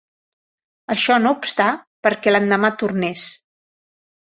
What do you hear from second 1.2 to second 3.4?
no obstà perquè l'endemà tornés.